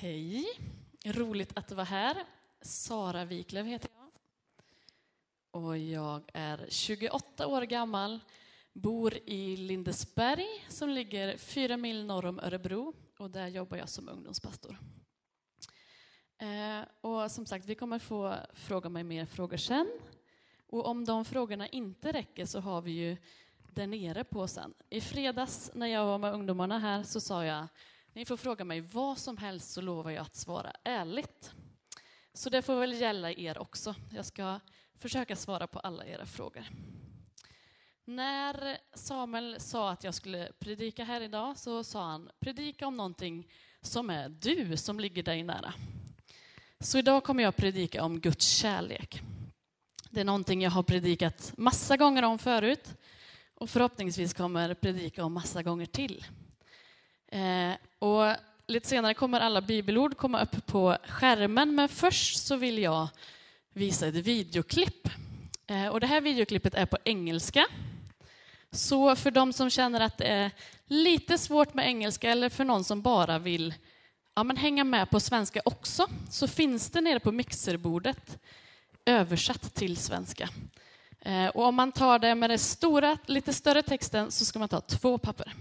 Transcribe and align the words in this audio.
Hej, 0.00 0.44
roligt 1.04 1.58
att 1.58 1.72
vara 1.72 1.84
här. 1.84 2.24
Sara 2.60 3.24
Wiklöf 3.24 3.66
heter 3.66 3.90
jag. 3.94 4.10
Och 5.62 5.78
jag 5.78 6.22
är 6.34 6.66
28 6.68 7.46
år 7.46 7.62
gammal, 7.62 8.20
bor 8.72 9.14
i 9.14 9.56
Lindesberg 9.56 10.46
som 10.68 10.88
ligger 10.88 11.36
fyra 11.36 11.76
mil 11.76 12.04
norr 12.04 12.26
om 12.26 12.40
Örebro 12.40 12.94
och 13.18 13.30
där 13.30 13.48
jobbar 13.48 13.76
jag 13.76 13.88
som 13.88 14.08
ungdomspastor. 14.08 14.78
Eh, 16.38 16.80
och 17.00 17.30
som 17.30 17.46
sagt, 17.46 17.66
vi 17.66 17.74
kommer 17.74 17.98
få 17.98 18.36
fråga 18.52 18.88
mig 18.88 19.04
mer 19.04 19.26
frågor 19.26 19.56
sen. 19.56 20.00
Och 20.66 20.86
om 20.86 21.04
de 21.04 21.24
frågorna 21.24 21.68
inte 21.68 22.12
räcker 22.12 22.46
så 22.46 22.60
har 22.60 22.82
vi 22.82 22.90
ju 22.90 23.16
där 23.74 23.86
nere 23.86 24.24
på 24.24 24.48
sen. 24.48 24.74
I 24.90 25.00
fredags 25.00 25.70
när 25.74 25.86
jag 25.86 26.06
var 26.06 26.18
med 26.18 26.34
ungdomarna 26.34 26.78
här 26.78 27.02
så 27.02 27.20
sa 27.20 27.44
jag 27.44 27.66
ni 28.18 28.24
får 28.24 28.36
fråga 28.36 28.64
mig 28.64 28.80
vad 28.80 29.18
som 29.18 29.36
helst 29.36 29.70
så 29.70 29.80
lovar 29.80 30.10
jag 30.10 30.22
att 30.22 30.36
svara 30.36 30.72
ärligt. 30.84 31.52
Så 32.32 32.50
det 32.50 32.62
får 32.62 32.80
väl 32.80 33.00
gälla 33.00 33.32
er 33.32 33.58
också. 33.58 33.94
Jag 34.10 34.26
ska 34.26 34.60
försöka 34.98 35.36
svara 35.36 35.66
på 35.66 35.78
alla 35.78 36.06
era 36.06 36.26
frågor. 36.26 36.64
När 38.04 38.78
Samuel 38.94 39.60
sa 39.60 39.90
att 39.90 40.04
jag 40.04 40.14
skulle 40.14 40.52
predika 40.58 41.04
här 41.04 41.20
idag 41.20 41.58
så 41.58 41.84
sa 41.84 42.04
han 42.04 42.30
predika 42.40 42.86
om 42.86 42.96
någonting 42.96 43.48
som 43.80 44.10
är 44.10 44.28
du, 44.28 44.76
som 44.76 45.00
ligger 45.00 45.22
dig 45.22 45.42
nära. 45.42 45.74
Så 46.80 46.98
idag 46.98 47.24
kommer 47.24 47.42
jag 47.42 47.56
predika 47.56 48.04
om 48.04 48.20
Guds 48.20 48.46
kärlek. 48.46 49.22
Det 50.10 50.20
är 50.20 50.24
någonting 50.24 50.62
jag 50.62 50.70
har 50.70 50.82
predikat 50.82 51.52
massa 51.56 51.96
gånger 51.96 52.22
om 52.22 52.38
förut 52.38 52.94
och 53.54 53.70
förhoppningsvis 53.70 54.34
kommer 54.34 54.74
predika 54.74 55.24
om 55.24 55.32
massa 55.32 55.62
gånger 55.62 55.86
till. 55.86 56.26
Eh, 57.32 57.72
och 57.98 58.34
lite 58.66 58.88
senare 58.88 59.14
kommer 59.14 59.40
alla 59.40 59.60
bibelord 59.60 60.16
komma 60.16 60.42
upp 60.42 60.66
på 60.66 60.96
skärmen, 61.08 61.74
men 61.74 61.88
först 61.88 62.46
så 62.46 62.56
vill 62.56 62.78
jag 62.78 63.08
visa 63.72 64.06
ett 64.06 64.14
videoklipp. 64.14 65.08
Eh, 65.66 65.86
och 65.86 66.00
det 66.00 66.06
här 66.06 66.20
videoklippet 66.20 66.74
är 66.74 66.86
på 66.86 66.98
engelska. 67.04 67.66
Så 68.70 69.16
för 69.16 69.30
de 69.30 69.52
som 69.52 69.70
känner 69.70 70.00
att 70.00 70.18
det 70.18 70.24
är 70.24 70.50
lite 70.86 71.38
svårt 71.38 71.74
med 71.74 71.86
engelska 71.86 72.30
eller 72.30 72.48
för 72.48 72.64
någon 72.64 72.84
som 72.84 73.02
bara 73.02 73.38
vill 73.38 73.74
ja, 74.34 74.44
men 74.44 74.56
hänga 74.56 74.84
med 74.84 75.10
på 75.10 75.20
svenska 75.20 75.60
också, 75.64 76.06
så 76.30 76.48
finns 76.48 76.90
det 76.90 77.00
nere 77.00 77.20
på 77.20 77.32
mixerbordet 77.32 78.38
översatt 79.04 79.74
till 79.74 79.96
svenska. 79.96 80.48
Eh, 81.20 81.46
och 81.46 81.64
om 81.64 81.74
man 81.74 81.92
tar 81.92 82.18
det 82.18 82.34
med 82.34 82.50
den 82.50 82.58
stora, 82.58 83.18
lite 83.26 83.52
större 83.52 83.82
texten 83.82 84.30
så 84.30 84.44
ska 84.44 84.58
man 84.58 84.68
ta 84.68 84.80
två 84.80 85.18
papper. 85.18 85.54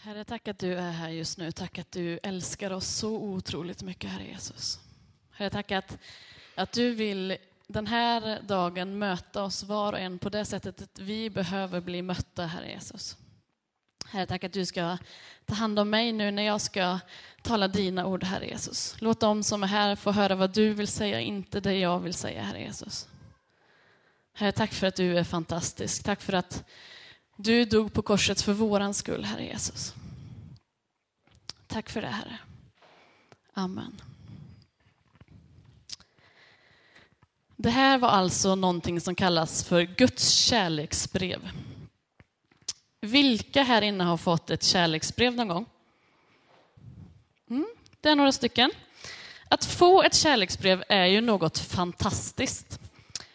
Herre, 0.00 0.24
tack 0.24 0.48
att 0.48 0.58
du 0.58 0.74
är 0.74 0.90
här 0.90 1.08
just 1.08 1.38
nu. 1.38 1.52
Tack 1.52 1.78
att 1.78 1.92
du 1.92 2.18
älskar 2.22 2.70
oss 2.70 2.88
så 2.88 3.10
otroligt 3.16 3.82
mycket, 3.82 4.10
Herre 4.10 4.24
Jesus. 4.24 4.80
Herre, 5.30 5.50
tack 5.50 5.72
att, 5.72 5.98
att 6.54 6.72
du 6.72 6.90
vill 6.90 7.36
den 7.66 7.86
här 7.86 8.42
dagen 8.42 8.98
möta 8.98 9.42
oss 9.42 9.62
var 9.62 9.92
och 9.92 9.98
en 9.98 10.18
på 10.18 10.28
det 10.28 10.44
sättet 10.44 10.82
att 10.82 10.98
vi 10.98 11.30
behöver 11.30 11.80
bli 11.80 12.02
mötta, 12.02 12.46
Herre 12.46 12.70
Jesus. 12.70 13.16
Herre, 14.06 14.26
tack 14.26 14.44
att 14.44 14.52
du 14.52 14.66
ska 14.66 14.98
ta 15.44 15.54
hand 15.54 15.78
om 15.78 15.90
mig 15.90 16.12
nu 16.12 16.30
när 16.30 16.42
jag 16.42 16.60
ska 16.60 16.98
tala 17.42 17.68
dina 17.68 18.06
ord, 18.06 18.24
Herre 18.24 18.46
Jesus. 18.46 18.96
Låt 18.98 19.20
dem 19.20 19.42
som 19.42 19.62
är 19.62 19.66
här 19.66 19.96
få 19.96 20.10
höra 20.10 20.34
vad 20.34 20.54
du 20.54 20.74
vill 20.74 20.88
säga, 20.88 21.20
inte 21.20 21.60
det 21.60 21.74
jag 21.74 21.98
vill 21.98 22.14
säga, 22.14 22.42
Herre 22.42 22.60
Jesus. 22.60 23.08
Herre, 24.32 24.52
tack 24.52 24.72
för 24.72 24.86
att 24.86 24.96
du 24.96 25.18
är 25.18 25.24
fantastisk. 25.24 26.04
Tack 26.04 26.20
för 26.20 26.32
att 26.32 26.64
du 27.40 27.64
dog 27.64 27.92
på 27.92 28.02
korset 28.02 28.42
för 28.42 28.52
våran 28.52 28.94
skull, 28.94 29.24
Herre 29.24 29.44
Jesus. 29.44 29.94
Tack 31.66 31.90
för 31.90 32.02
det, 32.02 32.08
Herre. 32.08 32.38
Amen. 33.52 34.00
Det 37.56 37.70
här 37.70 37.98
var 37.98 38.08
alltså 38.08 38.54
någonting 38.54 39.00
som 39.00 39.14
kallas 39.14 39.64
för 39.64 39.82
Guds 39.82 40.30
kärleksbrev. 40.30 41.50
Vilka 43.00 43.62
här 43.62 43.82
inne 43.82 44.04
har 44.04 44.16
fått 44.16 44.50
ett 44.50 44.62
kärleksbrev 44.62 45.34
någon 45.34 45.48
gång? 45.48 45.66
Mm, 47.50 47.66
det 48.00 48.08
är 48.08 48.16
några 48.16 48.32
stycken. 48.32 48.70
Att 49.48 49.64
få 49.64 50.02
ett 50.02 50.14
kärleksbrev 50.14 50.84
är 50.88 51.06
ju 51.06 51.20
något 51.20 51.58
fantastiskt. 51.58 52.80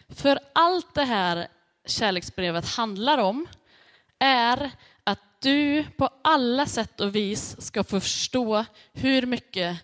För 0.08 0.38
allt 0.52 0.94
det 0.94 1.04
här 1.04 1.48
kärleksbrevet 1.86 2.68
handlar 2.68 3.18
om 3.18 3.46
är 4.18 4.70
att 5.04 5.20
du 5.40 5.84
på 5.96 6.10
alla 6.24 6.66
sätt 6.66 7.00
och 7.00 7.14
vis 7.14 7.60
ska 7.60 7.84
förstå 7.84 8.64
hur 8.92 9.26
mycket 9.26 9.78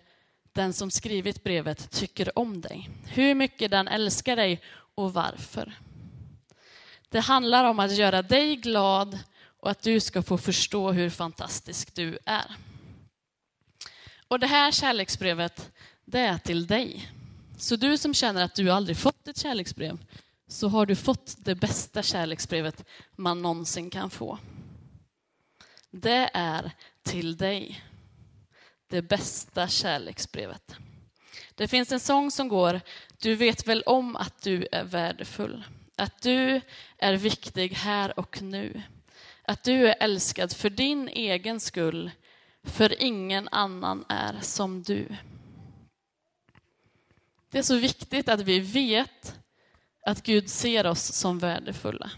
den 0.52 0.72
som 0.72 0.91
skrivit 0.91 1.44
brevet 1.44 1.91
tycker 1.91 2.38
om 2.38 2.60
dig. 2.60 2.91
Hur 3.06 3.34
mycket 3.34 3.70
den 3.70 3.88
älskar 3.88 4.36
dig 4.36 4.62
och 4.94 5.12
varför. 5.14 5.72
Det 7.08 7.20
handlar 7.20 7.64
om 7.64 7.78
att 7.78 7.96
göra 7.96 8.22
dig 8.22 8.56
glad 8.56 9.18
och 9.60 9.70
att 9.70 9.82
du 9.82 10.00
ska 10.00 10.22
få 10.22 10.38
förstå 10.38 10.92
hur 10.92 11.10
fantastisk 11.10 11.94
du 11.94 12.18
är. 12.24 12.56
Och 14.28 14.41
det 14.41 14.47
här 14.47 14.72
kärleksbrevet, 14.72 15.70
det 16.04 16.20
är 16.20 16.38
till 16.38 16.66
dig. 16.66 17.10
Så 17.58 17.76
du 17.76 17.98
som 17.98 18.14
känner 18.14 18.44
att 18.44 18.54
du 18.54 18.70
aldrig 18.70 18.97
fått 18.97 19.28
ett 19.28 19.38
kärleksbrev, 19.38 19.98
så 20.50 20.69
har 20.69 20.87
du 20.87 20.97
fått 20.97 21.37
det 21.38 21.55
bästa 21.55 22.03
kärleksbrevet 22.03 22.84
man 23.16 23.43
någonsin 23.43 23.91
kan 23.91 24.11
få. 24.11 24.38
Det 25.91 26.31
är 26.34 26.72
till 27.03 27.37
dig. 27.37 27.84
Det 28.89 29.03
bästa 29.03 29.69
kärleksbrevet. 29.69 30.77
Det 31.55 31.69
finns 31.69 31.93
en 31.93 32.00
sång 32.00 32.31
som 32.31 32.49
går, 32.49 32.81
du 33.19 33.34
vet 33.34 33.69
väl 33.69 33.83
om 33.83 34.16
att 34.16 34.43
du 34.43 34.69
är 34.72 34.84
värdefull. 34.84 35.65
Att 35.97 36.22
du 36.22 36.60
är 36.99 37.16
viktig 37.16 37.69
här 37.69 38.19
och 38.19 38.43
nu. 38.43 38.83
Att 39.43 39.65
du 39.65 39.89
är 39.89 39.97
älskad 40.00 40.53
för 40.53 40.71
din 40.71 41.09
egen 41.09 41.60
skull, 41.60 42.10
för 42.62 43.03
ingen 43.03 43.49
annan 43.49 44.05
är 44.09 44.41
som 44.41 44.83
du. 44.83 45.16
Det 47.50 47.59
är 47.59 47.62
så 47.62 47.77
viktigt 47.77 48.28
att 48.28 48.41
vi 48.41 48.60
vet 48.60 49.37
att 50.06 50.22
Gud 50.22 50.50
ser 50.50 50.87
oss 50.87 51.12
som 51.12 51.38
värdefulla. 51.38 52.11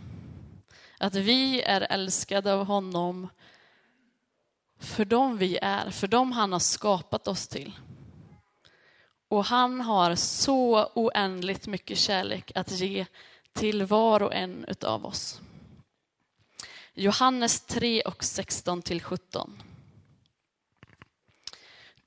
Att 0.98 1.14
vi 1.14 1.62
är 1.62 1.80
älskade 1.80 2.52
av 2.52 2.66
honom 2.66 3.28
för 4.78 5.04
dem 5.04 5.38
vi 5.38 5.58
är, 5.62 5.90
för 5.90 6.06
dem 6.06 6.32
han 6.32 6.52
har 6.52 6.58
skapat 6.58 7.28
oss 7.28 7.48
till. 7.48 7.72
Och 9.28 9.44
han 9.44 9.80
har 9.80 10.14
så 10.14 10.90
oändligt 10.94 11.66
mycket 11.66 11.98
kärlek 11.98 12.52
att 12.54 12.70
ge 12.70 13.06
till 13.52 13.82
var 13.82 14.22
och 14.22 14.34
en 14.34 14.66
av 14.82 15.06
oss. 15.06 15.40
Johannes 16.94 17.60
3 17.60 18.02
och 18.02 18.24
16 18.24 18.82
till 18.82 19.02
17. 19.02 19.62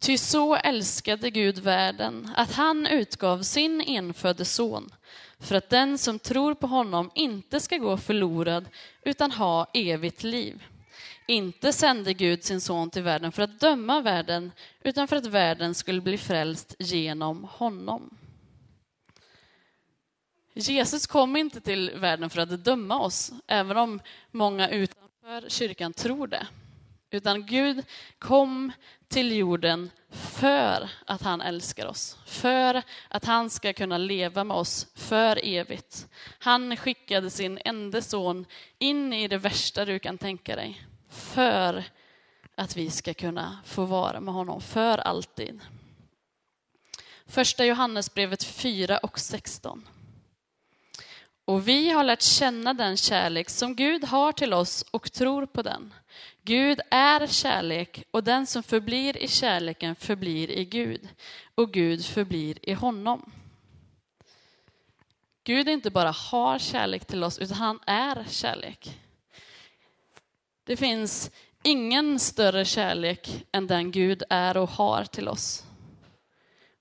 Ty 0.06 0.18
så 0.18 0.56
älskade 0.56 1.30
Gud 1.30 1.60
världen 1.60 2.30
att 2.36 2.54
han 2.54 2.88
utgav 2.88 3.42
sin 3.42 3.82
enfödde 3.82 4.46
son 4.46 4.90
för 5.40 5.56
att 5.56 5.70
den 5.70 5.98
som 5.98 6.20
tror 6.20 6.54
på 6.54 6.68
honom 6.68 7.12
inte 7.16 7.60
ska 7.60 7.78
gå 7.78 7.98
förlorad 7.98 8.66
utan 9.04 9.32
ha 9.32 9.68
evigt 9.74 10.24
liv. 10.24 10.64
Inte 11.28 11.74
sände 11.74 12.14
Gud 12.14 12.44
sin 12.44 12.62
son 12.62 12.90
till 12.90 13.04
världen 13.04 13.32
för 13.32 13.44
att 13.44 13.60
döma 13.60 14.02
världen 14.02 14.52
utan 14.84 15.08
för 15.08 15.16
att 15.16 15.26
världen 15.26 15.74
skulle 15.74 16.02
bli 16.02 16.18
frälst 16.18 16.76
genom 16.80 17.44
honom. 17.44 18.18
Jesus 20.54 21.08
kom 21.08 21.36
inte 21.36 21.62
till 21.62 21.92
världen 21.96 22.30
för 22.30 22.42
att 22.42 22.66
döma 22.66 23.00
oss, 23.00 23.32
även 23.48 23.78
om 23.78 24.00
många 24.32 24.70
utanför 24.70 25.50
kyrkan 25.50 25.94
tror 25.94 26.28
det. 26.28 26.48
Utan 27.10 27.46
Gud 27.46 27.86
kom 28.20 28.72
till 29.08 29.36
jorden 29.36 29.92
för 30.10 30.90
att 31.06 31.22
han 31.22 31.42
älskar 31.42 31.86
oss, 31.86 32.18
för 32.26 32.82
att 33.08 33.26
han 33.26 33.50
ska 33.50 33.74
kunna 33.74 33.98
leva 33.98 34.44
med 34.44 34.58
oss 34.58 34.88
för 34.96 35.40
evigt. 35.44 36.08
Han 36.40 36.78
skickade 36.78 37.30
sin 37.30 37.60
enda 37.66 38.02
son 38.02 38.46
in 38.80 39.14
i 39.14 39.28
det 39.28 39.38
värsta 39.38 39.86
du 39.86 40.00
kan 40.00 40.18
tänka 40.18 40.56
dig, 40.56 40.86
för 41.10 41.84
att 42.56 42.78
vi 42.78 42.90
ska 42.90 43.14
kunna 43.14 43.60
få 43.66 43.86
vara 43.86 44.20
med 44.20 44.34
honom 44.34 44.62
för 44.62 44.98
alltid. 44.98 45.62
Första 47.28 47.66
Johannesbrevet 47.66 48.44
4 48.44 48.98
och 48.98 49.20
16. 49.20 49.88
Och 51.46 51.68
vi 51.68 51.90
har 51.90 52.04
lärt 52.04 52.22
känna 52.22 52.74
den 52.74 52.98
kärlek 52.98 53.50
som 53.50 53.76
Gud 53.76 54.04
har 54.04 54.32
till 54.32 54.54
oss 54.54 54.86
och 54.92 55.12
tror 55.12 55.46
på 55.46 55.62
den. 55.62 55.94
Gud 56.46 56.82
är 56.92 57.28
kärlek 57.28 58.04
och 58.12 58.24
den 58.24 58.48
som 58.48 58.64
förblir 58.64 59.18
i 59.18 59.28
kärleken 59.28 59.96
förblir 59.96 60.52
i 60.52 60.66
Gud 60.66 61.08
och 61.56 61.72
Gud 61.74 62.06
förblir 62.06 62.70
i 62.70 62.74
honom. 62.74 63.32
Gud 65.44 65.68
inte 65.68 65.90
bara 65.90 66.12
har 66.12 66.60
kärlek 66.60 67.06
till 67.06 67.24
oss, 67.24 67.40
utan 67.40 67.58
han 67.58 67.80
är 67.86 68.26
kärlek. 68.30 69.00
Det 70.64 70.78
finns 70.78 71.32
ingen 71.64 72.20
större 72.20 72.66
kärlek 72.66 73.46
än 73.52 73.68
den 73.68 73.92
Gud 73.92 74.24
är 74.30 74.58
och 74.58 74.70
har 74.70 75.04
till 75.04 75.28
oss. 75.28 75.64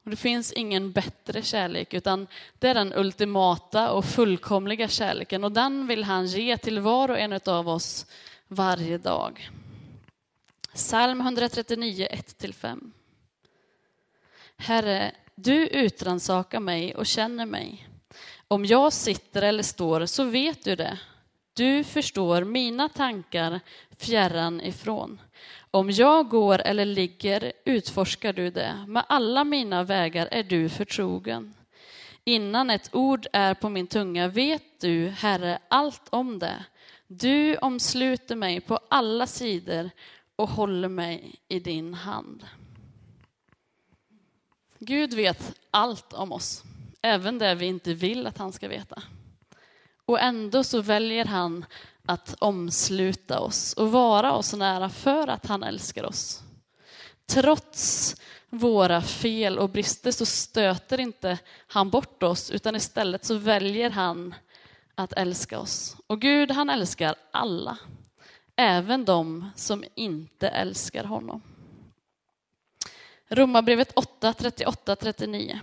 Och 0.04 0.10
det 0.10 0.16
finns 0.16 0.52
ingen 0.52 0.92
bättre 0.92 1.42
kärlek, 1.42 1.94
utan 1.94 2.26
det 2.58 2.68
är 2.68 2.74
den 2.74 2.92
ultimata 2.92 3.90
och 3.90 4.04
fullkomliga 4.04 4.88
kärleken 4.88 5.44
och 5.44 5.52
den 5.52 5.86
vill 5.86 6.04
han 6.04 6.26
ge 6.26 6.56
till 6.56 6.80
var 6.80 7.10
och 7.10 7.18
en 7.18 7.40
av 7.46 7.68
oss 7.68 8.06
varje 8.54 8.98
dag. 8.98 9.50
Psalm 10.74 11.20
139, 11.20 12.08
1-5. 12.10 12.90
Herre, 14.56 15.12
du 15.34 15.68
utransakar 15.68 16.60
mig 16.60 16.94
och 16.94 17.06
känner 17.06 17.46
mig. 17.46 17.88
Om 18.48 18.64
jag 18.64 18.92
sitter 18.92 19.42
eller 19.42 19.62
står 19.62 20.06
så 20.06 20.24
vet 20.24 20.64
du 20.64 20.76
det. 20.76 20.98
Du 21.54 21.84
förstår 21.84 22.44
mina 22.44 22.88
tankar 22.88 23.60
fjärran 23.98 24.60
ifrån. 24.60 25.20
Om 25.70 25.90
jag 25.90 26.28
går 26.28 26.58
eller 26.58 26.84
ligger 26.84 27.52
utforskar 27.64 28.32
du 28.32 28.50
det. 28.50 28.84
Med 28.86 29.04
alla 29.08 29.44
mina 29.44 29.82
vägar 29.82 30.28
är 30.30 30.42
du 30.42 30.68
förtrogen. 30.68 31.54
Innan 32.24 32.70
ett 32.70 32.90
ord 32.92 33.26
är 33.32 33.54
på 33.54 33.68
min 33.68 33.86
tunga 33.86 34.28
vet 34.28 34.80
du, 34.80 35.08
Herre, 35.08 35.58
allt 35.68 36.08
om 36.10 36.38
det. 36.38 36.64
Du 37.06 37.56
omsluter 37.56 38.36
mig 38.36 38.60
på 38.60 38.78
alla 38.90 39.26
sidor 39.26 39.90
och 40.36 40.48
håller 40.48 40.88
mig 40.88 41.34
i 41.48 41.60
din 41.60 41.94
hand. 41.94 42.44
Gud 44.78 45.14
vet 45.14 45.54
allt 45.70 46.12
om 46.12 46.32
oss, 46.32 46.62
även 47.02 47.38
det 47.38 47.54
vi 47.54 47.66
inte 47.66 47.94
vill 47.94 48.26
att 48.26 48.38
han 48.38 48.52
ska 48.52 48.68
veta. 48.68 49.02
Och 50.06 50.20
ändå 50.20 50.64
så 50.64 50.80
väljer 50.80 51.24
han 51.24 51.64
att 52.06 52.34
omsluta 52.38 53.40
oss 53.40 53.72
och 53.72 53.92
vara 53.92 54.32
oss 54.32 54.54
nära 54.54 54.88
för 54.88 55.28
att 55.28 55.46
han 55.46 55.62
älskar 55.62 56.04
oss. 56.04 56.42
Trots 57.26 58.16
våra 58.48 59.02
fel 59.02 59.58
och 59.58 59.70
brister 59.70 60.10
så 60.10 60.26
stöter 60.26 61.00
inte 61.00 61.38
han 61.66 61.90
bort 61.90 62.22
oss 62.22 62.50
utan 62.50 62.76
istället 62.76 63.24
så 63.24 63.34
väljer 63.34 63.90
han 63.90 64.34
att 64.94 65.12
älska 65.12 65.58
oss. 65.58 65.96
Och 66.06 66.20
Gud 66.20 66.50
han 66.50 66.70
älskar 66.70 67.14
alla, 67.30 67.78
även 68.56 69.04
de 69.04 69.50
som 69.56 69.84
inte 69.94 70.48
älskar 70.48 71.04
honom. 71.04 71.42
Romarbrevet 73.28 73.92
8, 73.96 74.32
38-39. 74.32 75.58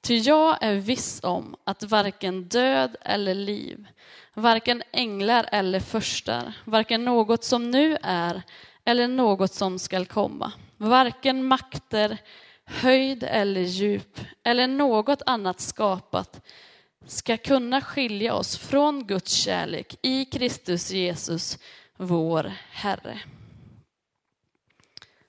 Ty 0.00 0.16
jag 0.16 0.58
är 0.60 0.74
viss 0.74 1.20
om 1.22 1.56
att 1.64 1.82
varken 1.82 2.48
död 2.48 2.96
eller 3.00 3.34
liv, 3.34 3.86
varken 4.34 4.82
änglar 4.92 5.48
eller 5.52 5.80
förstar, 5.80 6.52
varken 6.64 7.04
något 7.04 7.44
som 7.44 7.70
nu 7.70 7.98
är 8.02 8.42
eller 8.84 9.08
något 9.08 9.52
som 9.52 9.78
skall 9.78 10.06
komma, 10.06 10.52
varken 10.76 11.44
makter, 11.44 12.18
höjd 12.64 13.22
eller 13.22 13.60
djup 13.60 14.20
eller 14.42 14.66
något 14.66 15.22
annat 15.26 15.60
skapat 15.60 16.40
ska 17.06 17.36
kunna 17.36 17.80
skilja 17.80 18.34
oss 18.34 18.58
från 18.58 19.06
Guds 19.06 19.32
kärlek 19.32 19.98
i 20.02 20.24
Kristus 20.24 20.90
Jesus, 20.90 21.58
vår 21.96 22.52
Herre. 22.70 23.20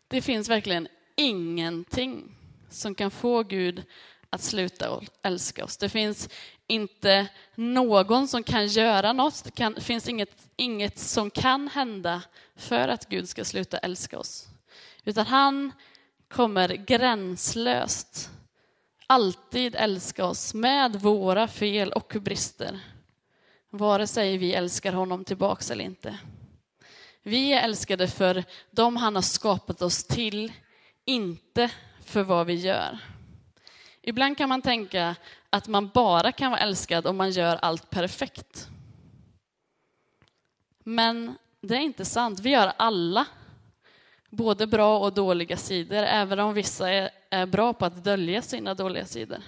Det 0.07 0.21
finns 0.21 0.49
verkligen 0.49 0.87
ingenting 1.15 2.35
som 2.69 2.95
kan 2.95 3.11
få 3.11 3.43
Gud 3.43 3.83
att 4.29 4.41
sluta 4.41 5.01
älska 5.23 5.65
oss. 5.65 5.77
Det 5.77 5.89
finns 5.89 6.29
inte 6.67 7.27
någon 7.55 8.27
som 8.27 8.43
kan 8.43 8.67
göra 8.67 9.13
något. 9.13 9.43
Det 9.43 9.51
kan, 9.51 9.75
finns 9.75 10.09
inget, 10.09 10.49
inget 10.55 10.99
som 10.99 11.29
kan 11.29 11.67
hända 11.67 12.21
för 12.55 12.87
att 12.87 13.09
Gud 13.09 13.29
ska 13.29 13.45
sluta 13.45 13.77
älska 13.77 14.19
oss. 14.19 14.47
Utan 15.03 15.25
han 15.25 15.71
kommer 16.29 16.69
gränslöst 16.69 18.29
alltid 19.07 19.75
älska 19.75 20.25
oss 20.25 20.53
med 20.53 20.95
våra 20.95 21.47
fel 21.47 21.91
och 21.91 22.15
brister. 22.21 22.79
Vare 23.69 24.07
sig 24.07 24.37
vi 24.37 24.53
älskar 24.53 24.93
honom 24.93 25.25
tillbaks 25.25 25.71
eller 25.71 25.83
inte. 25.83 26.17
Vi 27.23 27.53
är 27.53 27.63
älskade 27.63 28.07
för 28.07 28.43
dem 28.71 28.95
han 28.95 29.15
har 29.15 29.21
skapat 29.21 29.81
oss 29.81 30.03
till, 30.03 30.51
inte 31.05 31.71
för 32.03 32.23
vad 32.23 32.47
vi 32.47 32.53
gör. 32.53 32.99
Ibland 34.01 34.37
kan 34.37 34.49
man 34.49 34.61
tänka 34.61 35.15
att 35.49 35.67
man 35.67 35.89
bara 35.89 36.31
kan 36.31 36.51
vara 36.51 36.61
älskad 36.61 37.07
om 37.07 37.17
man 37.17 37.31
gör 37.31 37.55
allt 37.55 37.89
perfekt. 37.89 38.67
Men 40.83 41.37
det 41.61 41.75
är 41.75 41.79
inte 41.79 42.05
sant. 42.05 42.39
Vi 42.39 42.49
gör 42.49 42.73
alla 42.77 43.25
både 44.29 44.67
bra 44.67 44.99
och 44.99 45.13
dåliga 45.13 45.57
sidor, 45.57 46.03
även 46.03 46.39
om 46.39 46.53
vissa 46.53 46.91
är, 46.91 47.09
är 47.29 47.45
bra 47.45 47.73
på 47.73 47.85
att 47.85 48.03
dölja 48.03 48.41
sina 48.41 48.73
dåliga 48.73 49.05
sidor. 49.05 49.43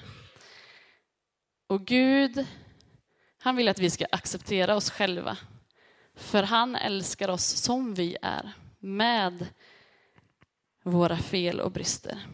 Och 1.67 1.85
Gud, 1.85 2.45
han 3.39 3.55
vill 3.55 3.67
att 3.67 3.79
vi 3.79 3.89
ska 3.89 4.05
acceptera 4.11 4.75
oss 4.75 4.91
själva 4.91 5.37
för 6.15 6.43
han 6.43 6.75
älskar 6.75 7.29
oss 7.29 7.45
som 7.45 7.93
vi 7.93 8.17
är, 8.21 8.51
med 8.79 9.47
våra 10.83 11.17
fel 11.17 11.59
och 11.59 11.71
brister. 11.71 12.27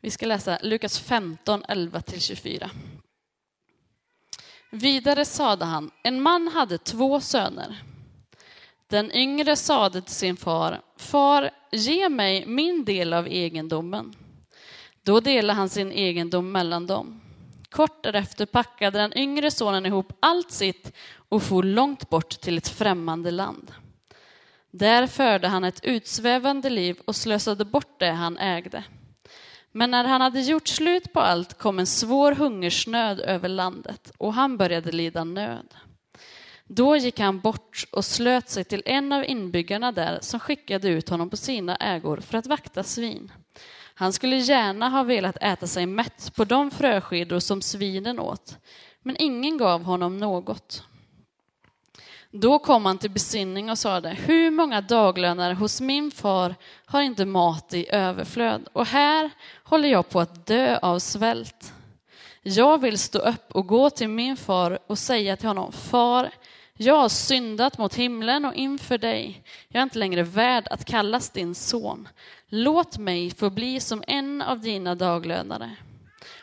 Vi 0.00 0.10
ska 0.10 0.26
läsa 0.26 0.58
Lukas 0.62 0.98
15, 0.98 1.62
11-24. 1.62 2.70
Vidare 4.70 5.24
sade 5.24 5.64
han, 5.64 5.90
en 6.02 6.22
man 6.22 6.48
hade 6.48 6.78
två 6.78 7.20
söner. 7.20 7.82
Den 8.88 9.12
yngre 9.12 9.56
sade 9.56 10.00
till 10.02 10.14
sin 10.14 10.36
far, 10.36 10.80
far, 10.96 11.50
ge 11.72 12.08
mig 12.08 12.46
min 12.46 12.84
del 12.84 13.12
av 13.12 13.26
egendomen. 13.26 14.14
Då 15.02 15.20
delade 15.20 15.56
han 15.56 15.68
sin 15.68 15.92
egendom 15.92 16.52
mellan 16.52 16.86
dem. 16.86 17.20
Kort 17.70 18.02
därefter 18.02 18.46
packade 18.46 18.98
den 18.98 19.18
yngre 19.18 19.50
sonen 19.50 19.86
ihop 19.86 20.12
allt 20.20 20.50
sitt 20.50 20.92
och 21.28 21.42
for 21.42 21.62
långt 21.62 22.10
bort 22.10 22.40
till 22.40 22.58
ett 22.58 22.68
främmande 22.68 23.30
land. 23.30 23.72
Där 24.70 25.06
förde 25.06 25.48
han 25.48 25.64
ett 25.64 25.84
utsvävande 25.84 26.70
liv 26.70 27.00
och 27.04 27.16
slösade 27.16 27.64
bort 27.64 27.98
det 27.98 28.10
han 28.10 28.38
ägde. 28.38 28.84
Men 29.72 29.90
när 29.90 30.04
han 30.04 30.20
hade 30.20 30.40
gjort 30.40 30.68
slut 30.68 31.12
på 31.12 31.20
allt 31.20 31.58
kom 31.58 31.78
en 31.78 31.86
svår 31.86 32.32
hungersnöd 32.32 33.20
över 33.20 33.48
landet 33.48 34.12
och 34.18 34.34
han 34.34 34.56
började 34.56 34.92
lida 34.92 35.24
nöd. 35.24 35.74
Då 36.70 36.96
gick 36.96 37.20
han 37.20 37.40
bort 37.40 37.84
och 37.92 38.04
slöt 38.04 38.48
sig 38.48 38.64
till 38.64 38.82
en 38.86 39.12
av 39.12 39.24
inbyggarna 39.24 39.92
där 39.92 40.18
som 40.22 40.40
skickade 40.40 40.88
ut 40.88 41.08
honom 41.08 41.30
på 41.30 41.36
sina 41.36 41.76
ägor 41.76 42.16
för 42.20 42.38
att 42.38 42.46
vakta 42.46 42.82
svin. 42.82 43.32
Han 43.94 44.12
skulle 44.12 44.36
gärna 44.36 44.88
ha 44.88 45.02
velat 45.02 45.36
äta 45.40 45.66
sig 45.66 45.86
mätt 45.86 46.32
på 46.36 46.44
de 46.44 46.70
fröskidor 46.70 47.38
som 47.38 47.62
svinen 47.62 48.18
åt, 48.20 48.56
men 49.02 49.16
ingen 49.18 49.58
gav 49.58 49.82
honom 49.82 50.18
något. 50.18 50.84
Då 52.30 52.58
kom 52.58 52.86
han 52.86 52.98
till 52.98 53.10
besinning 53.10 53.70
och 53.70 53.78
sade, 53.78 54.08
hur 54.10 54.50
många 54.50 54.80
daglönare 54.80 55.54
hos 55.54 55.80
min 55.80 56.10
far 56.10 56.54
har 56.86 57.02
inte 57.02 57.24
mat 57.24 57.74
i 57.74 57.90
överflöd 57.90 58.68
och 58.72 58.86
här 58.86 59.30
håller 59.64 59.88
jag 59.88 60.08
på 60.08 60.20
att 60.20 60.46
dö 60.46 60.78
av 60.82 60.98
svält. 60.98 61.72
Jag 62.42 62.80
vill 62.80 62.98
stå 62.98 63.18
upp 63.18 63.52
och 63.52 63.66
gå 63.66 63.90
till 63.90 64.08
min 64.08 64.36
far 64.36 64.78
och 64.86 64.98
säga 64.98 65.36
till 65.36 65.48
honom, 65.48 65.72
far, 65.72 66.30
jag 66.80 66.98
har 66.98 67.08
syndat 67.08 67.78
mot 67.78 67.94
himlen 67.94 68.44
och 68.44 68.54
inför 68.54 68.98
dig. 68.98 69.42
Jag 69.68 69.80
är 69.80 69.82
inte 69.82 69.98
längre 69.98 70.22
värd 70.22 70.68
att 70.70 70.84
kallas 70.84 71.30
din 71.30 71.54
son. 71.54 72.08
Låt 72.48 72.98
mig 72.98 73.30
få 73.30 73.50
bli 73.50 73.80
som 73.80 74.04
en 74.06 74.42
av 74.42 74.60
dina 74.60 74.94
daglönare. 74.94 75.76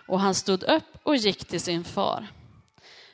Och 0.08 0.20
han 0.20 0.36
stod 0.36 0.64
upp 0.64 0.98
och 1.04 1.16
gick 1.16 1.46
till 1.46 1.62
sin 1.62 1.84
far. 1.84 2.28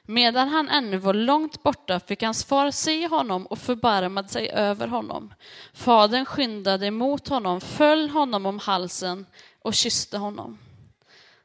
Medan 0.04 0.50
han 0.50 0.70
ännu 0.70 0.98
var 0.98 1.14
långt 1.14 1.64
borta 1.64 2.00
fick 2.00 2.24
hans 2.24 2.46
far 2.46 2.72
se 2.72 3.08
honom 3.08 3.46
och 3.46 3.60
förbarmade 3.60 4.28
sig 4.28 4.50
över 4.50 4.88
honom. 4.88 5.34
Fadern 5.74 6.26
skyndade 6.26 6.88
emot 6.88 7.28
honom, 7.28 7.62
föll 7.62 8.10
honom 8.10 8.46
om 8.46 8.60
halsen 8.60 9.26
och 9.62 9.74
kysste 9.74 10.18
honom. 10.18 10.58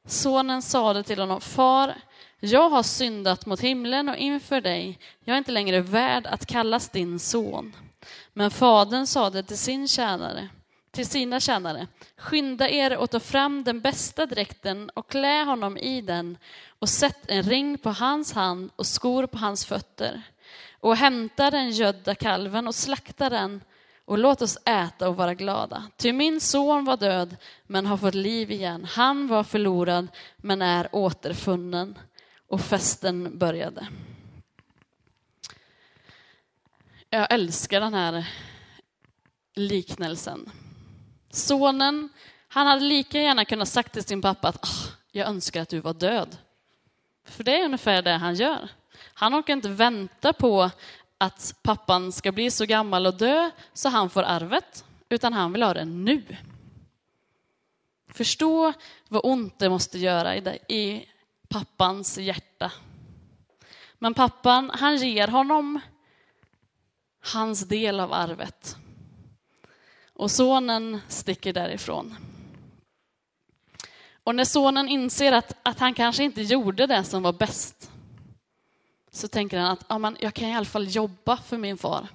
Sonen 0.06 0.62
sade 0.62 1.02
till 1.02 1.18
honom, 1.18 1.40
far, 1.40 1.94
jag 2.40 2.70
har 2.70 2.82
syndat 2.82 3.46
mot 3.46 3.60
himlen 3.60 4.08
och 4.08 4.16
inför 4.16 4.60
dig. 4.60 4.98
Jag 5.24 5.34
är 5.34 5.38
inte 5.38 5.52
längre 5.52 5.80
värd 5.80 6.26
att 6.26 6.46
kallas 6.46 6.88
din 6.88 7.18
son. 7.18 7.76
Men 8.32 8.50
fadern 8.50 9.06
sade 9.06 9.42
till 9.42 9.58
sin 9.58 9.88
tjänare, 9.88 10.48
till 10.90 11.06
sina 11.06 11.40
tjänare, 11.40 11.86
skynda 12.16 12.68
er 12.68 12.96
och 12.96 13.10
ta 13.10 13.20
fram 13.20 13.64
den 13.64 13.80
bästa 13.80 14.26
dräkten 14.26 14.90
och 14.94 15.10
klä 15.10 15.44
honom 15.44 15.78
i 15.78 16.00
den 16.00 16.38
och 16.78 16.88
sätt 16.88 17.18
en 17.28 17.42
ring 17.42 17.78
på 17.78 17.90
hans 17.90 18.32
hand 18.32 18.70
och 18.76 18.86
skor 18.86 19.26
på 19.26 19.38
hans 19.38 19.64
fötter 19.64 20.22
och 20.80 20.96
hämta 20.96 21.50
den 21.50 21.70
gödda 21.70 22.14
kalven 22.14 22.66
och 22.66 22.74
slakta 22.74 23.30
den 23.30 23.60
och 24.04 24.18
låt 24.18 24.42
oss 24.42 24.58
äta 24.64 25.08
och 25.08 25.16
vara 25.16 25.34
glada. 25.34 25.82
Ty 25.96 26.12
min 26.12 26.40
son 26.40 26.84
var 26.84 26.96
död 26.96 27.36
men 27.66 27.86
har 27.86 27.96
fått 27.96 28.14
liv 28.14 28.50
igen. 28.50 28.84
Han 28.90 29.28
var 29.28 29.44
förlorad 29.44 30.08
men 30.36 30.62
är 30.62 30.88
återfunnen. 30.92 31.98
Och 32.46 32.60
festen 32.60 33.38
började. 33.38 33.88
Jag 37.10 37.32
älskar 37.32 37.80
den 37.80 37.94
här 37.94 38.28
liknelsen. 39.54 40.50
Sonen, 41.30 42.08
han 42.48 42.66
hade 42.66 42.80
lika 42.80 43.20
gärna 43.20 43.44
kunnat 43.44 43.68
sagt 43.68 43.92
till 43.92 44.04
sin 44.04 44.22
pappa 44.22 44.48
att 44.48 44.64
ah, 44.64 44.92
jag 45.12 45.28
önskar 45.28 45.62
att 45.62 45.68
du 45.68 45.80
var 45.80 45.94
död. 45.94 46.36
För 47.24 47.44
det 47.44 47.60
är 47.60 47.64
ungefär 47.64 48.02
det 48.02 48.10
han 48.16 48.34
gör. 48.34 48.68
Han 49.14 49.34
orkar 49.34 49.52
inte 49.52 49.68
vänta 49.68 50.32
på 50.32 50.70
att 51.18 51.54
pappan 51.62 52.12
ska 52.12 52.32
bli 52.32 52.50
så 52.50 52.66
gammal 52.66 53.06
och 53.06 53.14
dö 53.14 53.50
så 53.72 53.88
han 53.88 54.10
får 54.10 54.22
arvet, 54.22 54.84
utan 55.08 55.32
han 55.32 55.52
vill 55.52 55.62
ha 55.62 55.74
det 55.74 55.84
nu. 55.84 56.22
Förstå 58.08 58.72
vad 59.08 59.24
ont 59.24 59.58
det 59.58 59.68
måste 59.68 59.98
göra 59.98 60.36
i 60.68 61.08
pappans 61.48 62.18
hjärta. 62.18 62.72
Men 63.98 64.14
pappan, 64.14 64.70
han 64.74 64.96
ger 64.96 65.28
honom 65.28 65.80
hans 67.32 67.68
del 67.68 68.00
av 68.00 68.12
arvet. 68.12 68.76
Och 70.12 70.30
sonen 70.30 71.00
sticker 71.08 71.52
därifrån. 71.52 72.16
Och 74.24 74.34
när 74.34 74.44
sonen 74.44 74.88
inser 74.88 75.32
att, 75.32 75.56
att 75.62 75.78
han 75.78 75.94
kanske 75.94 76.24
inte 76.24 76.42
gjorde 76.42 76.86
det 76.86 77.04
som 77.04 77.22
var 77.22 77.32
bäst, 77.32 77.90
så 79.10 79.28
tänker 79.28 79.58
han 79.58 79.70
att 79.70 79.84
ja, 79.88 79.98
men 79.98 80.16
jag 80.20 80.34
kan 80.34 80.48
i 80.48 80.54
alla 80.54 80.66
fall 80.66 80.94
jobba 80.96 81.36
för 81.36 81.58
min 81.58 81.78
far. 81.78 82.08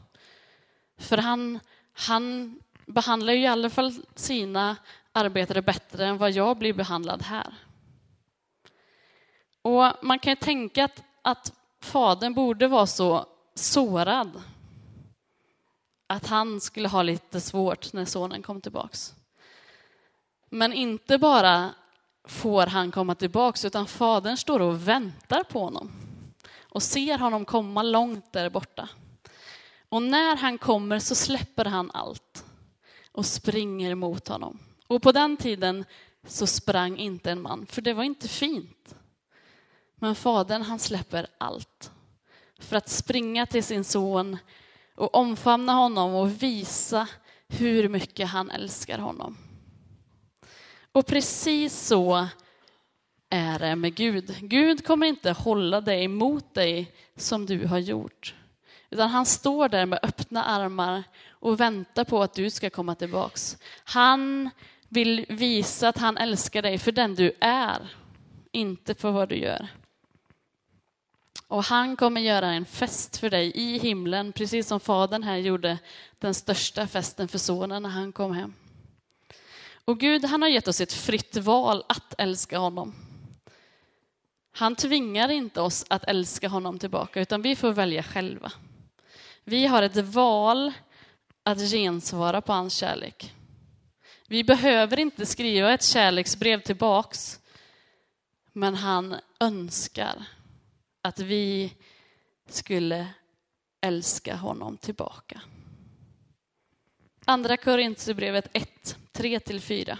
För 0.98 1.18
han, 1.18 1.60
han 1.94 2.56
behandlar 2.86 3.34
ju 3.34 3.42
i 3.42 3.48
alla 3.48 3.70
fall 3.70 3.94
sina 4.16 4.76
arbetare 5.12 5.62
bättre 5.62 6.06
än 6.06 6.18
vad 6.18 6.32
jag 6.32 6.58
blir 6.58 6.74
behandlad 6.74 7.22
här. 7.22 7.54
Och 9.62 9.94
man 10.02 10.20
kan 10.20 10.32
ju 10.32 10.36
tänka 10.36 10.86
att, 10.86 11.04
att 11.22 11.54
fadern 11.82 12.34
borde 12.34 12.68
vara 12.68 12.88
så 12.88 13.26
sårad 13.56 14.42
att 16.08 16.28
han 16.28 16.62
skulle 16.62 16.88
ha 16.88 17.04
lite 17.04 17.42
svårt 17.42 17.94
när 17.94 18.06
sonen 18.06 18.42
kom 18.42 18.62
tillbaks. 18.62 19.14
Men 20.50 20.74
inte 20.74 21.18
bara 21.18 21.74
får 22.24 22.66
han 22.66 22.92
komma 22.92 23.16
tillbaks, 23.16 23.66
utan 23.66 23.88
fadern 23.88 24.38
står 24.38 24.60
och 24.60 24.88
väntar 24.88 25.44
på 25.44 25.60
honom 25.60 25.92
och 26.60 26.84
ser 26.84 27.18
honom 27.18 27.46
komma 27.46 27.84
långt 27.84 28.34
där 28.34 28.50
borta. 28.50 28.90
Och 29.90 30.04
när 30.04 30.36
han 30.36 30.58
kommer 30.58 31.00
så 31.00 31.16
släpper 31.16 31.66
han 31.66 31.92
allt 31.94 32.46
och 33.12 33.26
springer 33.26 33.96
mot 33.96 34.28
honom. 34.28 34.60
Och 34.88 35.02
på 35.02 35.12
den 35.12 35.38
tiden 35.38 35.86
så 36.28 36.48
sprang 36.48 36.98
inte 36.98 37.32
en 37.32 37.42
man, 37.42 37.66
för 37.66 37.82
det 37.82 37.94
var 37.94 38.04
inte 38.04 38.28
fint. 38.28 38.96
Men 40.04 40.16
fadern 40.16 40.62
han 40.62 40.80
släpper 40.80 41.28
allt 41.38 41.92
för 42.60 42.76
att 42.76 42.90
springa 42.90 43.46
till 43.46 43.64
sin 43.64 43.84
son 43.84 44.38
och 44.96 45.16
omfamna 45.16 45.74
honom 45.74 46.16
och 46.16 46.44
visa 46.44 47.08
hur 47.48 47.90
mycket 47.90 48.30
han 48.30 48.52
älskar 48.52 48.98
honom. 48.98 49.38
Och 50.92 51.06
precis 51.06 51.88
så 51.88 52.28
är 53.30 53.60
det 53.60 53.76
med 53.76 53.96
Gud. 53.96 54.36
Gud 54.42 54.86
kommer 54.86 55.08
inte 55.08 55.32
hålla 55.32 55.82
dig 55.82 56.04
emot 56.04 56.54
dig 56.54 56.92
som 57.16 57.46
du 57.46 57.68
har 57.68 57.80
gjort. 57.80 58.36
Utan 58.90 59.10
han 59.10 59.26
står 59.26 59.70
där 59.70 59.86
med 59.86 60.00
öppna 60.04 60.44
armar 60.44 61.04
och 61.30 61.60
väntar 61.60 62.04
på 62.04 62.24
att 62.24 62.34
du 62.34 62.50
ska 62.50 62.70
komma 62.70 62.96
tillbaks. 62.96 63.58
Han 63.84 64.50
vill 64.90 65.26
visa 65.30 65.88
att 65.88 65.98
han 65.98 66.18
älskar 66.18 66.62
dig 66.62 66.78
för 66.78 66.92
den 66.92 67.16
du 67.16 67.34
är, 67.42 67.96
inte 68.52 68.96
för 68.96 69.12
vad 69.12 69.30
du 69.30 69.36
gör. 69.36 69.70
Och 71.52 71.64
han 71.64 71.96
kommer 71.96 72.22
göra 72.22 72.48
en 72.48 72.66
fest 72.66 73.18
för 73.18 73.30
dig 73.30 73.52
i 73.56 73.78
himlen, 73.78 74.34
precis 74.34 74.68
som 74.68 74.80
fadern 74.80 75.24
här 75.24 75.38
gjorde 75.38 75.78
den 76.20 76.34
största 76.34 76.88
festen 76.88 77.28
för 77.28 77.38
sonen 77.38 77.84
när 77.84 77.90
han 77.90 78.12
kom 78.12 78.34
hem. 78.34 78.54
Och 79.86 80.00
Gud, 80.00 80.26
han 80.26 80.42
har 80.42 80.50
gett 80.50 80.68
oss 80.68 80.82
ett 80.82 80.94
fritt 80.94 81.38
val 81.38 81.84
att 81.90 82.14
älska 82.18 82.58
honom. 82.58 82.96
Han 84.52 84.76
tvingar 84.76 85.30
inte 85.30 85.62
oss 85.62 85.86
att 85.90 86.04
älska 86.04 86.48
honom 86.48 86.80
tillbaka, 86.80 87.22
utan 87.22 87.42
vi 87.42 87.56
får 87.56 87.72
välja 87.72 88.04
själva. 88.04 88.52
Vi 89.44 89.68
har 89.68 89.84
ett 89.84 90.06
val 90.06 90.74
att 91.44 91.72
gensvara 91.72 92.42
på 92.42 92.54
hans 92.54 92.74
kärlek. 92.74 93.34
Vi 94.28 94.44
behöver 94.44 95.00
inte 95.00 95.26
skriva 95.26 95.74
ett 95.74 95.84
kärleksbrev 95.84 96.62
tillbaks, 96.62 97.40
men 98.54 98.76
han 98.76 99.16
önskar 99.40 100.26
att 101.02 101.20
vi 101.20 101.74
skulle 102.50 103.08
älska 103.82 104.36
honom 104.36 104.78
tillbaka. 104.78 105.42
Andra 107.26 107.58
Korinthierbrevet 107.58 108.50
1, 108.54 108.98
3-4. 109.14 109.98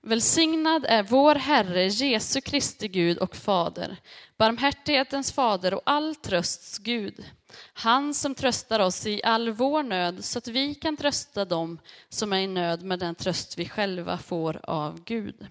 Välsignad 0.00 0.84
är 0.84 1.02
vår 1.02 1.34
Herre 1.34 1.86
Jesu 1.86 2.40
Kristi 2.40 2.88
Gud 2.88 3.18
och 3.18 3.36
Fader, 3.36 3.96
barmhärtighetens 4.36 5.32
fader 5.32 5.74
och 5.74 5.82
all 5.84 6.14
trösts 6.14 6.78
Gud. 6.78 7.24
Han 7.72 8.14
som 8.14 8.34
tröstar 8.34 8.80
oss 8.80 9.06
i 9.06 9.22
all 9.24 9.50
vår 9.50 9.82
nöd 9.82 10.24
så 10.24 10.38
att 10.38 10.48
vi 10.48 10.74
kan 10.74 10.96
trösta 10.96 11.44
dem 11.44 11.78
som 12.08 12.32
är 12.32 12.38
i 12.38 12.46
nöd 12.46 12.82
med 12.82 12.98
den 12.98 13.14
tröst 13.14 13.58
vi 13.58 13.68
själva 13.68 14.18
får 14.18 14.60
av 14.62 15.04
Gud. 15.04 15.46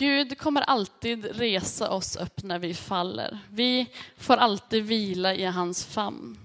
Gud 0.00 0.38
kommer 0.38 0.62
alltid 0.62 1.24
resa 1.24 1.90
oss 1.90 2.16
upp 2.16 2.42
när 2.42 2.58
vi 2.58 2.74
faller. 2.74 3.38
Vi 3.50 3.86
får 4.16 4.36
alltid 4.36 4.84
vila 4.84 5.34
i 5.34 5.44
hans 5.44 5.86
famn. 5.86 6.38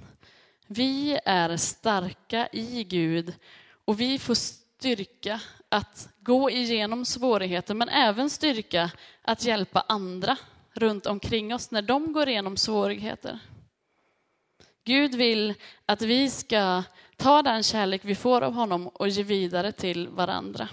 Vi 0.68 1.20
är 1.26 1.58
starka 1.58 2.48
i 2.52 2.84
Gud 2.84 3.34
och 3.86 4.00
vi 4.00 4.20
får 4.20 4.34
styrka 4.34 5.42
att 5.70 6.10
gå 6.20 6.50
igenom 6.50 7.06
svårigheter 7.06 7.74
men 7.74 7.90
även 7.90 8.30
styrka 8.30 8.92
att 9.22 9.46
hjälpa 9.46 9.86
andra 9.88 10.38
runt 10.74 11.06
omkring 11.06 11.54
oss 11.54 11.72
när 11.72 11.82
de 11.82 12.14
går 12.14 12.30
igenom 12.30 12.58
svårigheter. 12.58 13.40
Gud 14.84 15.16
vill 15.16 15.54
att 15.86 16.02
vi 16.02 16.30
ska 16.30 16.84
ta 17.18 17.42
den 17.42 17.64
kärlek 17.64 18.02
vi 18.04 18.16
får 18.16 18.42
av 18.42 18.54
honom 18.54 18.88
och 18.88 19.08
ge 19.08 19.24
vidare 19.24 19.72
till 19.72 20.08
varandra. 20.08 20.70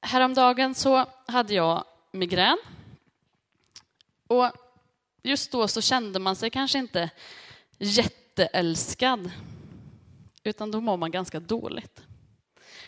Häromdagen 0.00 0.74
så 0.74 1.06
hade 1.26 1.54
jag 1.54 1.84
migrän. 2.12 2.58
Och 4.26 4.50
just 5.22 5.52
då 5.52 5.68
så 5.68 5.80
kände 5.80 6.18
man 6.18 6.36
sig 6.36 6.50
kanske 6.50 6.78
inte 6.78 7.10
jätteälskad, 7.78 9.30
utan 10.44 10.70
då 10.70 10.80
mår 10.80 10.96
man 10.96 11.10
ganska 11.10 11.40
dåligt. 11.40 12.02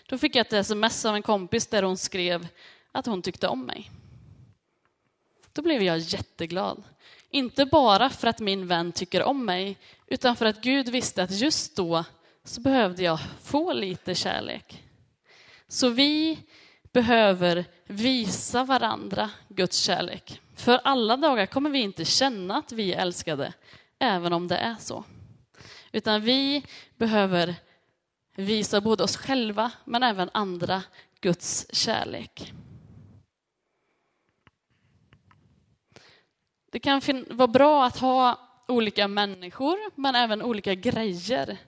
Då 0.07 0.19
fick 0.19 0.37
jag 0.37 0.47
ett 0.47 0.52
sms 0.52 1.04
av 1.04 1.14
en 1.14 1.23
kompis 1.23 1.66
där 1.66 1.83
hon 1.83 1.97
skrev 1.97 2.49
att 2.92 3.07
hon 3.07 3.23
tyckte 3.23 3.49
om 3.49 3.66
mig. 3.66 3.90
Då 5.52 5.62
blev 5.62 5.83
jag 5.83 5.99
jätteglad. 5.99 6.83
Inte 7.31 7.66
bara 7.66 8.11
för 8.11 8.28
att 8.28 8.40
min 8.40 8.66
vän 8.66 8.92
tycker 8.92 9.23
om 9.23 9.45
mig, 9.45 9.78
utan 10.07 10.37
för 10.37 10.47
att 10.47 10.62
Gud 10.62 10.88
visste 10.88 11.23
att 11.23 11.31
just 11.31 11.76
då 11.76 12.04
så 12.45 12.61
behövde 12.61 13.02
jag 13.02 13.19
få 13.42 13.73
lite 13.73 14.14
kärlek. 14.14 14.85
Så 15.69 15.88
vi 15.88 16.38
behöver 16.92 17.64
visa 17.87 18.64
varandra 18.64 19.30
Guds 19.49 19.82
kärlek. 19.82 20.40
För 20.54 20.80
alla 20.84 21.16
dagar 21.16 21.46
kommer 21.46 21.70
vi 21.70 21.78
inte 21.78 22.04
känna 22.04 22.56
att 22.56 22.72
vi 22.72 22.92
är 22.92 23.02
älskade, 23.02 23.52
även 23.99 24.32
om 24.32 24.49
det 24.49 24.56
är 24.56 24.75
så. 24.75 25.04
Utan 25.92 26.22
vi 26.22 26.64
behöver 26.96 27.54
visa 28.37 28.80
både 28.80 29.02
oss 29.02 29.16
själva, 29.16 29.72
men 29.84 30.02
även 30.02 30.30
andra, 30.34 30.82
Guds 31.20 31.66
kärlek. 31.75 32.52
Det 36.70 36.78
kan 36.78 37.02
vara 37.30 37.49
bra 37.49 37.84
att 37.84 37.99
ha 37.99 38.38
olika 38.68 39.08
människor, 39.08 39.78
men 39.94 40.14
även 40.14 40.42
olika 40.42 40.75
grejer 40.75 41.58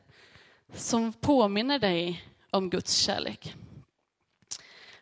som 0.75 1.12
påminner 1.12 1.78
dig 1.78 2.25
om 2.50 2.71
Guds 2.71 2.97
kärlek. 2.97 3.54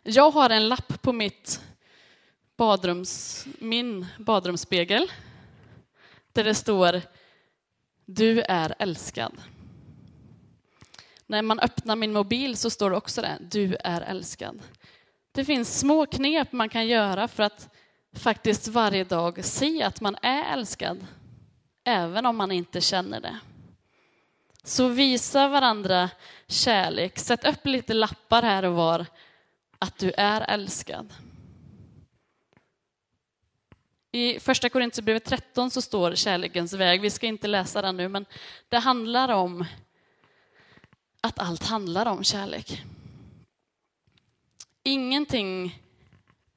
Jag 0.05 0.31
har 0.31 0.51
en 0.51 0.69
lapp 0.69 1.03
på 1.03 1.13
mitt 1.13 1.61
badrums, 2.57 3.47
min 3.59 4.07
badrumsspegel 4.19 5.11
där 6.33 6.45
det 6.45 6.55
står 6.55 7.03
Du 8.05 8.41
är 8.41 8.75
älskad. 8.79 9.33
När 11.27 11.43
man 11.43 11.61
öppnar 11.61 11.97
min 11.97 12.13
mobil 12.13 12.57
så 12.57 12.71
står 12.71 12.91
det 12.91 12.97
också 12.97 13.23
det, 13.23 13.39
du 13.41 13.77
är 13.81 14.01
älskad. 14.01 14.63
Det 15.33 15.45
finns 15.45 15.79
små 15.79 16.07
knep 16.07 16.53
man 16.53 16.69
kan 16.69 16.87
göra 16.87 17.29
för 17.29 17.43
att 17.43 17.69
faktiskt 18.13 18.69
varje 18.69 19.05
dag 19.05 19.45
se 19.45 19.83
att 19.83 20.01
man 20.01 20.17
är 20.23 20.53
älskad, 20.53 21.07
även 21.85 22.27
om 22.27 22.37
man 22.37 22.53
inte 22.53 22.81
känner 22.81 23.21
det. 23.21 23.39
Så 24.65 24.89
visa 24.89 25.49
varandra 25.49 26.11
kärlek. 26.47 27.19
Sätt 27.19 27.45
upp 27.45 27.67
lite 27.67 27.95
lappar 27.95 28.43
här 28.43 28.63
och 28.63 28.75
var 28.75 29.07
att 29.83 29.99
du 29.99 30.13
är 30.17 30.41
älskad. 30.41 31.15
I 34.13 34.41
första 34.41 34.69
Korintierbrevet 34.69 35.25
13 35.25 35.71
så 35.71 35.83
står 35.83 36.15
kärlekens 36.15 36.73
väg. 36.73 37.01
Vi 37.01 37.11
ska 37.11 37.27
inte 37.27 37.49
läsa 37.49 37.83
den 37.83 37.97
nu, 37.97 38.09
men 38.09 38.27
det 38.69 38.79
handlar 38.79 39.29
om 39.29 39.65
att 41.21 41.39
allt 41.39 41.67
handlar 41.67 42.07
om 42.07 42.25
kärlek. 42.25 42.83
Ingenting 44.83 45.79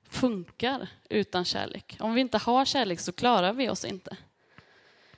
funkar 0.09 0.87
utan 1.09 1.45
kärlek. 1.45 1.97
Om 1.99 2.13
vi 2.13 2.21
inte 2.21 2.37
har 2.37 2.65
kärlek 2.65 2.99
så 2.99 3.11
klarar 3.11 3.53
vi 3.53 3.69
oss 3.69 3.85
inte. 3.85 4.17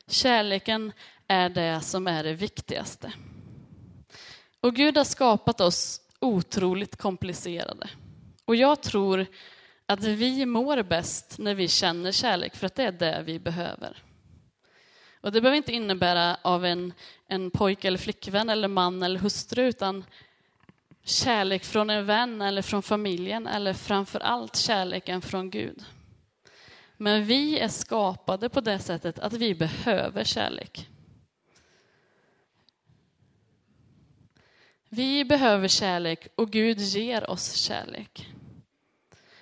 Kärleken 0.07 0.91
är 1.27 1.49
det 1.49 1.81
som 1.81 2.07
är 2.07 2.23
det 2.23 2.33
viktigaste. 2.33 3.13
Och 4.59 4.75
Gud 4.75 4.97
har 4.97 5.03
skapat 5.03 5.61
oss 5.61 6.01
otroligt 6.21 6.95
komplicerade. 6.95 7.89
Och 8.45 8.55
jag 8.55 8.81
tror 8.81 9.25
att 9.85 10.03
vi 10.03 10.45
mår 10.45 10.83
bäst 10.83 11.35
när 11.39 11.55
vi 11.55 11.67
känner 11.67 12.11
kärlek, 12.11 12.55
för 12.55 12.65
att 12.65 12.75
det 12.75 12.83
är 12.83 12.91
det 12.91 13.23
vi 13.25 13.39
behöver. 13.39 14.03
Och 15.21 15.31
det 15.31 15.41
behöver 15.41 15.57
inte 15.57 15.73
innebära 15.73 16.37
av 16.41 16.65
en, 16.65 16.93
en 17.27 17.51
pojke 17.51 17.87
eller 17.87 17.97
flickvän 17.97 18.49
eller 18.49 18.67
man 18.67 19.03
eller 19.03 19.19
hustru, 19.19 19.67
utan 19.67 20.05
kärlek 21.03 21.63
från 21.63 21.89
en 21.89 22.05
vän 22.05 22.41
eller 22.41 22.61
från 22.61 22.83
familjen 22.83 23.47
eller 23.47 23.73
framför 23.73 24.19
allt 24.19 24.55
kärleken 24.55 25.21
från 25.21 25.49
Gud. 25.49 25.85
Men 26.97 27.25
vi 27.25 27.59
är 27.59 27.67
skapade 27.67 28.49
på 28.49 28.61
det 28.61 28.79
sättet 28.79 29.19
att 29.19 29.33
vi 29.33 29.55
behöver 29.55 30.23
kärlek. 30.23 30.89
Vi 34.97 35.25
behöver 35.25 35.67
kärlek 35.67 36.27
och 36.35 36.49
Gud 36.49 36.79
ger 36.79 37.29
oss 37.29 37.53
kärlek. 37.55 38.27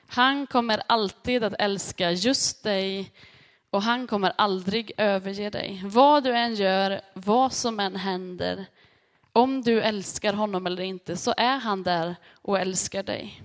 Han 0.07 0.47
kommer 0.47 0.81
alltid 0.87 1.43
att 1.43 1.53
älska 1.59 2.11
just 2.11 2.63
dig 2.63 3.11
och 3.69 3.81
han 3.81 4.07
kommer 4.07 4.33
aldrig 4.37 4.91
överge 4.97 5.49
dig. 5.49 5.81
Vad 5.85 6.23
du 6.23 6.35
än 6.35 6.55
gör, 6.55 7.01
vad 7.13 7.53
som 7.53 7.79
än 7.79 7.95
händer, 7.95 8.65
om 9.33 9.61
du 9.61 9.81
älskar 9.81 10.33
honom 10.33 10.67
eller 10.67 10.83
inte 10.83 11.17
så 11.17 11.33
är 11.37 11.57
han 11.57 11.83
där 11.83 12.15
och 12.41 12.59
älskar 12.59 13.03
dig. 13.03 13.41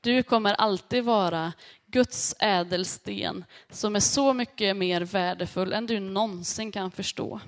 Du 0.00 0.22
kommer 0.22 0.54
alltid 0.54 1.04
vara 1.04 1.52
Guds 1.86 2.34
ädelsten 2.38 3.44
som 3.70 3.96
är 3.96 4.00
så 4.00 4.32
mycket 4.32 4.76
mer 4.76 5.00
värdefull 5.00 5.72
än 5.72 5.86
du 5.86 6.00
någonsin 6.00 6.72
kan 6.72 6.90
förstå. 6.90 7.40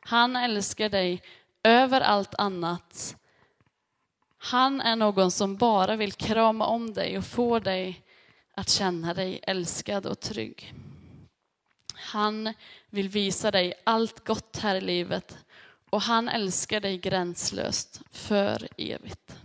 Han 0.00 0.36
älskar 0.36 0.88
dig 0.88 1.22
över 1.62 2.00
allt 2.00 2.34
annat. 2.34 3.16
Han 4.38 4.80
är 4.80 4.96
någon 4.96 5.30
som 5.30 5.56
bara 5.56 5.96
vill 5.96 6.12
krama 6.12 6.66
om 6.66 6.92
dig 6.92 7.18
och 7.18 7.24
få 7.24 7.58
dig 7.58 8.02
att 8.54 8.68
känna 8.68 9.14
dig 9.14 9.40
älskad 9.42 10.06
och 10.06 10.20
trygg. 10.20 10.74
Han 11.94 12.54
vill 12.90 13.08
visa 13.08 13.50
dig 13.50 13.74
allt 13.84 14.24
gott 14.24 14.56
här 14.56 14.74
i 14.74 14.80
livet 14.80 15.38
och 15.90 16.02
han 16.02 16.28
älskar 16.28 16.80
dig 16.80 16.98
gränslöst 16.98 18.02
för 18.10 18.68
evigt. 18.76 19.36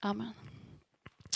Amen. 0.00 0.32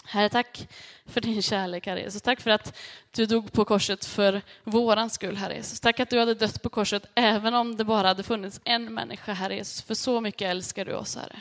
Herre, 0.09 0.29
tack 0.29 0.69
för 1.07 1.21
din 1.21 1.43
kärlek, 1.43 1.87
Herre 1.87 2.01
Jesus. 2.01 2.23
Tack 2.23 2.41
för 2.41 2.51
att 2.51 2.79
du 3.11 3.27
dog 3.27 3.53
på 3.53 3.65
korset 3.65 4.05
för 4.05 4.43
våran 4.65 5.11
skull, 5.11 5.37
Herre 5.37 5.55
Jesus. 5.55 5.81
Tack 5.81 6.01
att 6.01 6.11
du 6.11 6.19
hade 6.19 6.35
dött 6.35 6.63
på 6.63 6.69
korset 6.69 7.07
även 7.15 7.55
om 7.55 7.77
det 7.77 7.85
bara 7.85 8.09
hade 8.09 8.23
funnits 8.23 8.61
en 8.65 8.95
människa, 8.95 9.33
Herre 9.33 9.57
Jesus. 9.57 9.83
För 9.83 9.95
så 9.95 10.21
mycket 10.21 10.51
älskar 10.51 10.85
du 10.85 10.95
oss, 10.95 11.17
Herre. 11.17 11.39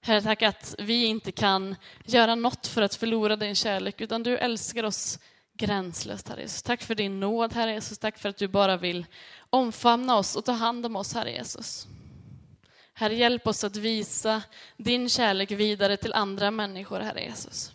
Herre, 0.00 0.22
tack 0.22 0.42
att 0.42 0.74
vi 0.78 1.04
inte 1.04 1.32
kan 1.32 1.76
göra 2.04 2.34
något 2.34 2.66
för 2.66 2.82
att 2.82 2.94
förlora 2.94 3.36
din 3.36 3.54
kärlek, 3.54 4.00
utan 4.00 4.22
du 4.22 4.38
älskar 4.38 4.84
oss 4.84 5.18
gränslöst, 5.58 6.28
Herre 6.28 6.40
Jesus. 6.40 6.62
Tack 6.62 6.82
för 6.82 6.94
din 6.94 7.20
nåd, 7.20 7.52
Herre 7.52 7.72
Jesus. 7.72 7.98
Tack 7.98 8.18
för 8.18 8.28
att 8.28 8.36
du 8.36 8.48
bara 8.48 8.76
vill 8.76 9.06
omfamna 9.50 10.16
oss 10.16 10.36
och 10.36 10.44
ta 10.44 10.52
hand 10.52 10.86
om 10.86 10.96
oss, 10.96 11.14
Herre 11.14 11.30
Jesus. 11.30 11.86
Herre, 12.94 13.14
hjälp 13.14 13.46
oss 13.46 13.64
att 13.64 13.76
visa 13.76 14.42
din 14.76 15.08
kärlek 15.08 15.50
vidare 15.50 15.96
till 15.96 16.12
andra 16.12 16.50
människor, 16.50 17.00
Herre 17.00 17.20
Jesus. 17.20 17.72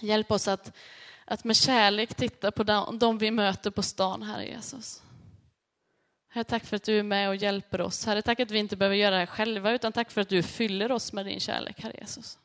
Hjälp 0.00 0.30
oss 0.30 0.48
att, 0.48 0.76
att 1.24 1.44
med 1.44 1.56
kärlek 1.56 2.14
titta 2.14 2.52
på 2.52 2.62
de, 2.62 2.98
de 2.98 3.18
vi 3.18 3.30
möter 3.30 3.70
på 3.70 3.82
stan, 3.82 4.22
Herre 4.22 4.46
Jesus. 4.46 5.02
Herre, 6.28 6.44
tack 6.44 6.64
för 6.64 6.76
att 6.76 6.84
du 6.84 6.98
är 6.98 7.02
med 7.02 7.28
och 7.28 7.36
hjälper 7.36 7.80
oss. 7.80 8.06
Herre, 8.06 8.22
tack 8.22 8.40
att 8.40 8.50
vi 8.50 8.58
inte 8.58 8.76
behöver 8.76 8.96
göra 8.96 9.10
det 9.10 9.18
här 9.18 9.26
själva, 9.26 9.72
utan 9.72 9.92
tack 9.92 10.10
för 10.10 10.20
att 10.20 10.28
du 10.28 10.42
fyller 10.42 10.92
oss 10.92 11.12
med 11.12 11.26
din 11.26 11.40
kärlek, 11.40 11.80
Herre 11.80 11.96
Jesus. 12.00 12.38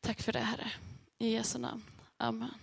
Tack 0.00 0.22
för 0.22 0.32
det, 0.32 0.38
Herre. 0.38 0.72
I 1.18 1.32
Jesu 1.32 1.58
namn. 1.58 1.82
Amen. 2.16 2.54